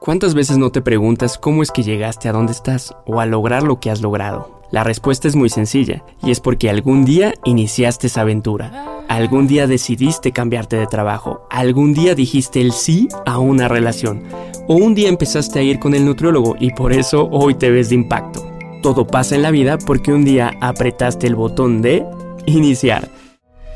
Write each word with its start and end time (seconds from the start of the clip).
¿Cuántas 0.00 0.34
veces 0.34 0.58
no 0.58 0.70
te 0.70 0.82
preguntas 0.82 1.38
cómo 1.38 1.62
es 1.62 1.70
que 1.70 1.82
llegaste 1.84 2.28
a 2.28 2.32
donde 2.32 2.52
estás 2.52 2.92
o 3.06 3.20
a 3.20 3.26
lograr 3.26 3.62
lo 3.62 3.78
que 3.78 3.90
has 3.90 4.00
logrado? 4.00 4.60
La 4.72 4.82
respuesta 4.82 5.28
es 5.28 5.36
muy 5.36 5.48
sencilla, 5.48 6.02
y 6.24 6.30
es 6.30 6.40
porque 6.40 6.70
algún 6.70 7.04
día 7.04 7.34
iniciaste 7.44 8.08
esa 8.08 8.22
aventura. 8.22 9.04
Algún 9.08 9.46
día 9.46 9.66
decidiste 9.66 10.32
cambiarte 10.32 10.76
de 10.76 10.86
trabajo. 10.86 11.46
Algún 11.50 11.94
día 11.94 12.14
dijiste 12.14 12.60
el 12.60 12.72
sí 12.72 13.08
a 13.26 13.38
una 13.38 13.68
relación. 13.68 14.24
O 14.66 14.74
un 14.74 14.94
día 14.94 15.08
empezaste 15.08 15.58
a 15.58 15.62
ir 15.62 15.78
con 15.78 15.94
el 15.94 16.04
nutriólogo 16.04 16.56
y 16.58 16.72
por 16.72 16.92
eso 16.92 17.28
hoy 17.30 17.54
te 17.54 17.70
ves 17.70 17.90
de 17.90 17.96
impacto. 17.96 18.44
Todo 18.82 19.06
pasa 19.06 19.36
en 19.36 19.42
la 19.42 19.50
vida 19.50 19.78
porque 19.78 20.12
un 20.12 20.24
día 20.24 20.52
apretaste 20.60 21.26
el 21.26 21.36
botón 21.36 21.82
de 21.82 22.04
iniciar. 22.46 23.08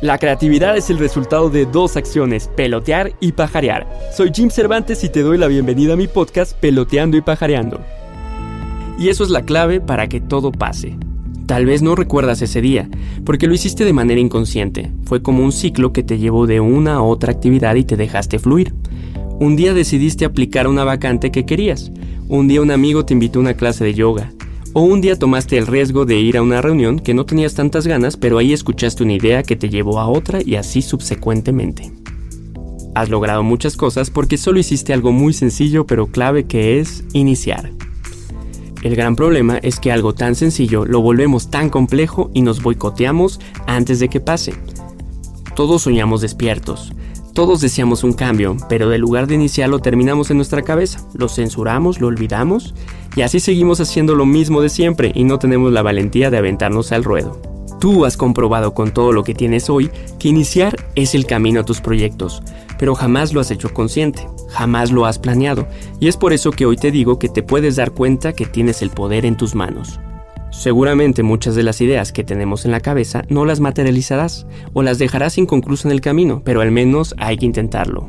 La 0.03 0.19
creatividad 0.19 0.77
es 0.77 0.91
el 0.91 0.99
resultado 0.99 1.49
de 1.49 1.65
dos 1.65 1.97
acciones, 1.97 2.51
pelotear 2.55 3.15
y 3.19 3.33
pajarear. 3.33 3.89
Soy 4.15 4.31
Jim 4.31 4.51
Cervantes 4.51 5.03
y 5.05 5.09
te 5.09 5.23
doy 5.23 5.39
la 5.39 5.47
bienvenida 5.47 5.95
a 5.95 5.97
mi 5.97 6.07
podcast 6.07 6.55
Peloteando 6.55 7.17
y 7.17 7.23
Pajareando. 7.23 7.81
Y 8.99 9.09
eso 9.09 9.25
es 9.25 9.31
la 9.31 9.47
clave 9.47 9.81
para 9.81 10.07
que 10.07 10.21
todo 10.21 10.53
pase. 10.53 10.99
Tal 11.47 11.65
vez 11.65 11.81
no 11.81 11.95
recuerdas 11.95 12.43
ese 12.43 12.61
día, 12.61 12.91
porque 13.25 13.47
lo 13.47 13.55
hiciste 13.55 13.87
de 13.87 13.95
manera 13.95 14.21
inconsciente. 14.21 14.93
Fue 15.07 15.23
como 15.23 15.43
un 15.43 15.53
ciclo 15.53 15.95
que 15.95 16.03
te 16.03 16.19
llevó 16.19 16.47
de 16.47 16.61
una 16.61 16.97
a 16.97 17.03
otra 17.03 17.33
actividad 17.33 17.77
y 17.77 17.85
te 17.85 17.97
dejaste 17.97 18.39
fluir. 18.39 18.75
Un 19.41 19.57
día 19.57 19.73
decidiste 19.73 20.27
aplicar 20.27 20.69
una 20.69 20.85
vacante 20.85 21.31
que 21.31 21.47
querías. 21.47 21.91
Un 22.29 22.49
día 22.49 22.61
un 22.61 22.71
amigo 22.71 23.07
te 23.07 23.15
invitó 23.15 23.39
a 23.39 23.43
una 23.43 23.55
clase 23.55 23.83
de 23.83 23.95
yoga. 23.95 24.31
O 24.79 24.83
un 24.83 25.01
día 25.01 25.19
tomaste 25.19 25.57
el 25.57 25.67
riesgo 25.67 26.05
de 26.05 26.19
ir 26.19 26.37
a 26.37 26.43
una 26.43 26.61
reunión 26.61 26.99
que 26.99 27.15
no 27.15 27.25
tenías 27.25 27.55
tantas 27.55 27.87
ganas, 27.87 28.19
pero 28.19 28.37
ahí 28.37 28.53
escuchaste 28.53 29.05
una 29.05 29.15
idea 29.15 29.43
que 29.43 29.57
te 29.57 29.71
llevó 29.71 29.99
a 29.99 30.07
otra 30.07 30.41
y 30.45 30.57
así 30.57 30.83
subsecuentemente. 30.83 31.95
Has 32.95 33.09
logrado 33.09 33.43
muchas 33.43 33.75
cosas 33.75 34.11
porque 34.11 34.37
solo 34.37 34.59
hiciste 34.59 34.93
algo 34.93 35.13
muy 35.13 35.33
sencillo 35.33 35.87
pero 35.87 36.09
clave 36.09 36.45
que 36.45 36.79
es 36.79 37.05
iniciar. 37.15 37.73
El 38.83 38.97
gran 38.97 39.17
problema 39.17 39.57
es 39.57 39.81
que 39.81 39.93
algo 39.93 40.13
tan 40.13 40.35
sencillo 40.35 40.85
lo 40.85 41.01
volvemos 41.01 41.51
tan 41.51 41.71
complejo 41.71 42.31
y 42.35 42.43
nos 42.43 42.63
boicoteamos 42.63 43.41
antes 43.67 43.99
de 43.99 44.11
que 44.11 44.21
pase. 44.21 44.53
Todos 45.55 45.81
soñamos 45.81 46.21
despiertos, 46.21 46.93
todos 47.37 47.61
deseamos 47.61 48.03
un 48.03 48.15
cambio, 48.15 48.57
pero 48.67 48.89
del 48.89 49.03
lugar 49.03 49.27
de 49.27 49.35
iniciarlo 49.35 49.79
terminamos 49.79 50.31
en 50.31 50.39
nuestra 50.39 50.63
cabeza, 50.63 51.07
lo 51.13 51.29
censuramos, 51.29 52.01
lo 52.01 52.07
olvidamos 52.07 52.75
y 53.15 53.21
así 53.21 53.41
seguimos 53.41 53.79
haciendo 53.79 54.15
lo 54.15 54.25
mismo 54.25 54.63
de 54.63 54.71
siempre 54.71 55.13
y 55.15 55.25
no 55.25 55.39
tenemos 55.39 55.71
la 55.71 55.83
valentía 55.83 56.31
de 56.31 56.39
aventarnos 56.39 56.93
al 56.93 57.05
ruedo. 57.05 57.39
Tú 57.79 58.07
has 58.07 58.17
comprobado 58.17 58.73
con 58.73 58.91
todo 58.91 59.13
lo 59.13 59.23
que 59.23 59.35
tienes 59.35 59.69
hoy 59.69 59.91
que 60.19 60.29
iniciar 60.29 60.77
es 60.95 61.15
el 61.15 61.27
camino 61.27 61.61
a 61.61 61.65
tus 61.67 61.83
proyectos, 61.83 62.43
pero 62.79 62.95
jamás 62.95 63.35
lo 63.35 63.43
has 63.43 63.51
hecho 63.51 63.69
consciente, 63.75 64.27
jamás 64.49 64.91
lo 64.91 65.05
has 65.05 65.19
planeado, 65.19 65.69
y 66.01 66.09
es 66.09 66.17
por 66.17 66.33
eso 66.33 66.53
que 66.53 66.65
hoy 66.65 66.79
te 66.79 66.91
digo 66.91 67.19
que 67.19 67.29
te 67.29 67.43
puedes 67.43 67.77
dar 67.77 67.91
cuenta 67.91 68.33
que 68.33 68.47
tienes 68.47 68.81
el 68.81 68.89
poder 68.89 69.27
en 69.27 69.37
tus 69.37 69.55
manos. 69.55 70.01
Seguramente 70.59 71.23
muchas 71.23 71.55
de 71.55 71.63
las 71.63 71.83
ideas 71.83 72.13
que 72.13 72.25
tenemos 72.25 72.65
en 72.65 72.71
la 72.71 72.81
cabeza 72.81 73.25
no 73.29 73.45
las 73.45 73.61
materializarás 73.61 74.47
o 74.73 74.83
las 74.83 74.99
dejarás 74.99 75.37
inconclusas 75.37 75.85
en 75.85 75.93
el 75.93 76.01
camino, 76.01 76.41
pero 76.45 76.63
al 76.63 76.71
menos 76.71 77.15
hay 77.19 77.37
que 77.37 77.45
intentarlo. 77.45 78.09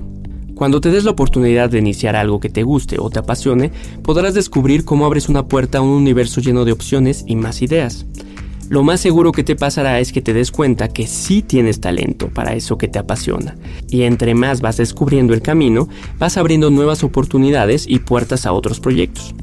Cuando 0.55 0.79
te 0.79 0.89
des 0.89 1.03
la 1.03 1.11
oportunidad 1.11 1.69
de 1.69 1.79
iniciar 1.79 2.15
algo 2.15 2.39
que 2.39 2.49
te 2.49 2.63
guste 2.63 2.99
o 2.99 3.09
te 3.09 3.19
apasione, 3.19 3.71
podrás 4.01 4.33
descubrir 4.33 4.85
cómo 4.85 5.05
abres 5.05 5.27
una 5.27 5.45
puerta 5.45 5.79
a 5.79 5.81
un 5.81 5.89
universo 5.89 6.39
lleno 6.39 6.63
de 6.63 6.71
opciones 6.71 7.25
y 7.27 7.35
más 7.35 7.61
ideas. 7.61 8.05
Lo 8.69 8.81
más 8.81 9.01
seguro 9.01 9.33
que 9.33 9.43
te 9.43 9.57
pasará 9.57 9.99
es 9.99 10.13
que 10.13 10.21
te 10.21 10.33
des 10.33 10.49
cuenta 10.49 10.87
que 10.87 11.05
sí 11.05 11.41
tienes 11.41 11.81
talento 11.81 12.29
para 12.29 12.53
eso 12.53 12.77
que 12.77 12.87
te 12.87 12.97
apasiona. 12.97 13.57
Y 13.89 14.03
entre 14.03 14.35
más 14.35 14.61
vas 14.61 14.77
descubriendo 14.77 15.33
el 15.33 15.41
camino, 15.41 15.89
vas 16.17 16.37
abriendo 16.37 16.69
nuevas 16.69 17.03
oportunidades 17.03 17.85
y 17.87 17.99
puertas 17.99 18.45
a 18.45 18.53
otros 18.53 18.79
proyectos. 18.79 19.35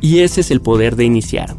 Y 0.00 0.20
ese 0.20 0.40
es 0.40 0.50
el 0.50 0.62
poder 0.62 0.96
de 0.96 1.04
iniciar 1.04 1.54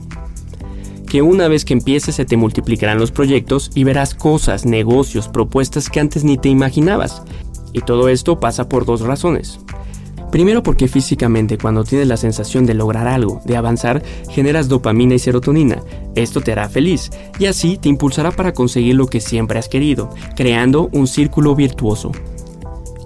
que 1.11 1.21
una 1.21 1.49
vez 1.49 1.65
que 1.65 1.73
empieces 1.73 2.15
se 2.15 2.23
te 2.23 2.37
multiplicarán 2.37 2.97
los 2.97 3.11
proyectos 3.11 3.69
y 3.75 3.83
verás 3.83 4.15
cosas, 4.15 4.65
negocios, 4.65 5.27
propuestas 5.27 5.89
que 5.89 5.99
antes 5.99 6.23
ni 6.23 6.37
te 6.37 6.47
imaginabas. 6.47 7.21
Y 7.73 7.81
todo 7.81 8.07
esto 8.07 8.39
pasa 8.39 8.69
por 8.69 8.85
dos 8.85 9.01
razones. 9.01 9.59
Primero 10.31 10.63
porque 10.63 10.87
físicamente 10.87 11.57
cuando 11.57 11.83
tienes 11.83 12.07
la 12.07 12.15
sensación 12.15 12.65
de 12.65 12.75
lograr 12.75 13.09
algo, 13.09 13.41
de 13.43 13.57
avanzar, 13.57 14.01
generas 14.29 14.69
dopamina 14.69 15.13
y 15.13 15.19
serotonina. 15.19 15.83
Esto 16.15 16.39
te 16.39 16.53
hará 16.53 16.69
feliz 16.69 17.11
y 17.39 17.47
así 17.47 17.77
te 17.77 17.89
impulsará 17.89 18.31
para 18.31 18.53
conseguir 18.53 18.95
lo 18.95 19.07
que 19.07 19.19
siempre 19.19 19.59
has 19.59 19.67
querido, 19.67 20.11
creando 20.37 20.87
un 20.93 21.07
círculo 21.07 21.55
virtuoso. 21.55 22.13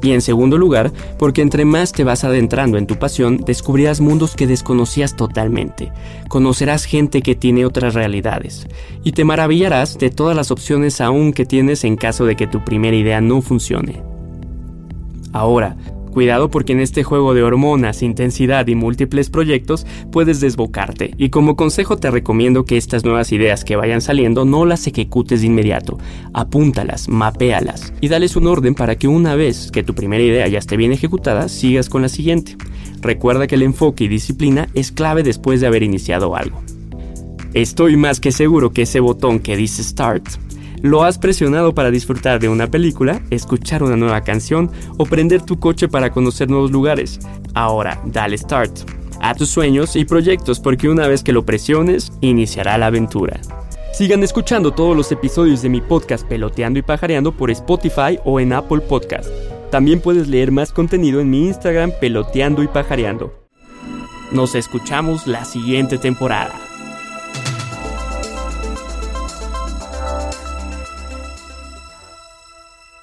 Y 0.02 0.12
en 0.12 0.22
segundo 0.22 0.58
lugar, 0.58 0.92
porque 1.18 1.42
entre 1.42 1.66
más 1.66 1.92
te 1.92 2.04
vas 2.04 2.24
adentrando 2.24 2.78
en 2.78 2.88
tu 2.88 2.98
pasión, 2.98 3.38
descubrirás 3.38 4.02
mundos 4.02 4.36
que 4.36 4.48
desconocías 4.48 5.16
totalmente. 5.16 5.92
Conocerás 6.28 6.86
gente 6.86 7.22
que 7.22 7.36
tiene 7.36 7.66
otras 7.66 7.94
realidades. 7.94 8.68
Y 9.04 9.14
te 9.14 9.24
maravillarás 9.24 9.98
de 9.98 10.10
todas 10.10 10.36
las 10.36 10.52
opciones 10.52 11.02
aún 11.02 11.34
que 11.34 11.46
tienes 11.46 11.84
en 11.84 11.96
caso 11.96 12.26
de 12.26 12.36
que 12.36 12.48
tu 12.48 12.64
primera 12.64 12.96
idea 12.96 13.22
no 13.22 13.42
funcione. 13.42 14.02
Ahora, 15.32 15.76
Cuidado 16.16 16.50
porque 16.50 16.72
en 16.72 16.80
este 16.80 17.04
juego 17.04 17.34
de 17.34 17.44
hormonas, 17.44 18.02
intensidad 18.02 18.66
y 18.68 18.76
múltiples 18.76 19.30
proyectos 19.30 19.86
puedes 20.14 20.40
desbocarte 20.40 21.14
y 21.18 21.28
como 21.28 21.58
consejo 21.58 21.98
te 21.98 22.10
recomiendo 22.10 22.64
que 22.64 22.78
estas 22.78 23.04
nuevas 23.04 23.34
ideas 23.34 23.66
que 23.66 23.76
vayan 23.76 24.00
saliendo 24.00 24.46
no 24.46 24.66
las 24.66 24.88
ejecutes 24.88 25.42
de 25.42 25.48
inmediato, 25.48 25.98
apúntalas, 26.34 27.10
mapéalas 27.10 27.92
y 28.00 28.08
dales 28.08 28.38
un 28.38 28.48
orden 28.48 28.76
para 28.76 28.96
que 28.96 29.10
una 29.10 29.36
vez 29.36 29.72
que 29.72 29.84
tu 29.84 29.94
primera 29.94 30.24
idea 30.24 30.48
ya 30.48 30.60
esté 30.60 30.78
bien 30.78 30.94
ejecutada, 30.94 31.50
sigas 31.50 31.90
con 31.90 32.02
la 32.02 32.08
siguiente. 32.08 32.56
Recuerda 33.02 33.46
que 33.46 33.56
el 33.56 33.64
enfoque 33.64 34.06
y 34.06 34.08
disciplina 34.08 34.70
es 34.74 34.94
clave 34.94 35.22
después 35.22 35.60
de 35.60 35.68
haber 35.68 35.84
iniciado 35.84 36.38
algo. 36.38 36.64
Estoy 37.54 37.98
más 37.98 38.22
que 38.22 38.32
seguro 38.32 38.72
que 38.72 38.84
ese 38.84 39.02
botón 39.02 39.40
que 39.40 39.58
dice 39.58 39.84
Start 39.84 40.30
lo 40.82 41.04
has 41.04 41.18
presionado 41.18 41.74
para 41.74 41.92
disfrutar 41.92 42.40
de 42.40 42.50
una 42.50 42.68
película, 42.68 43.22
escuchar 43.30 43.84
una 43.84 43.96
nueva 43.96 44.22
canción 44.22 44.72
o 44.98 45.06
prender 45.06 45.42
tu 45.42 45.60
coche 45.60 45.88
para 45.88 46.12
conocer 46.12 46.50
nuevos 46.50 46.72
lugares. 46.72 47.20
Ahora, 47.54 48.02
dale 48.06 48.38
start 48.38 48.90
a 49.22 49.34
tus 49.34 49.50
sueños 49.50 49.96
y 49.96 50.06
proyectos 50.06 50.60
porque 50.60 50.90
una 50.90 51.08
vez 51.08 51.24
que 51.24 51.34
lo 51.34 51.46
presiones, 51.46 52.12
iniciará 52.22 52.78
la 52.78 52.88
aventura. 52.88 53.40
Sigan 53.94 54.24
escuchando 54.24 54.72
todos 54.72 54.96
los 54.96 55.12
episodios 55.12 55.62
de 55.62 55.70
mi 55.70 55.82
podcast 55.82 56.28
Peloteando 56.28 56.80
y 56.80 56.82
Pajareando 56.82 57.32
por 57.32 57.50
Spotify 57.50 58.20
o 58.26 58.40
en 58.40 58.54
Apple 58.54 58.82
Podcast. 58.82 59.30
También 59.72 60.02
puedes 60.02 60.28
leer 60.28 60.52
más 60.52 60.72
contenido 60.72 61.22
en 61.22 61.30
mi 61.30 61.48
Instagram 61.48 61.92
Peloteando 62.00 62.62
y 62.62 62.68
Pajareando. 62.68 63.34
Nos 64.32 64.54
escuchamos 64.54 65.28
la 65.28 65.46
siguiente 65.46 65.98
temporada. 65.98 66.54